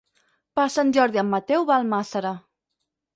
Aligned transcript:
Per 0.59 0.63
Sant 0.75 0.93
Jordi 0.95 1.21
en 1.23 1.29
Mateu 1.33 1.67
va 1.67 1.75
a 1.75 1.83
Almàssera. 1.83 2.33